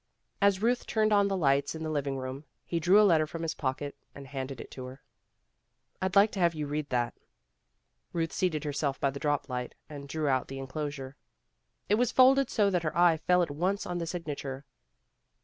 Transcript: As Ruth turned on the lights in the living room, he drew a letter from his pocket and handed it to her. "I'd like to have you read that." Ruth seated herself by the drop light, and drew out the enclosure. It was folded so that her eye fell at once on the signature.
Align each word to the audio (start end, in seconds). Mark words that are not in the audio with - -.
As 0.41 0.63
Ruth 0.63 0.87
turned 0.87 1.13
on 1.13 1.27
the 1.27 1.37
lights 1.37 1.75
in 1.75 1.83
the 1.83 1.89
living 1.91 2.17
room, 2.17 2.43
he 2.65 2.79
drew 2.79 2.99
a 2.99 3.05
letter 3.05 3.27
from 3.27 3.43
his 3.43 3.53
pocket 3.53 3.95
and 4.15 4.25
handed 4.25 4.59
it 4.59 4.71
to 4.71 4.85
her. 4.85 5.03
"I'd 6.01 6.15
like 6.15 6.31
to 6.31 6.39
have 6.39 6.55
you 6.55 6.65
read 6.65 6.89
that." 6.89 7.13
Ruth 8.11 8.33
seated 8.33 8.63
herself 8.63 8.99
by 8.99 9.11
the 9.11 9.19
drop 9.19 9.47
light, 9.47 9.75
and 9.87 10.09
drew 10.09 10.27
out 10.27 10.47
the 10.47 10.57
enclosure. 10.57 11.17
It 11.87 11.99
was 12.01 12.11
folded 12.11 12.49
so 12.49 12.71
that 12.71 12.81
her 12.81 12.97
eye 12.97 13.17
fell 13.17 13.43
at 13.43 13.51
once 13.51 13.85
on 13.85 13.99
the 13.99 14.07
signature. 14.07 14.65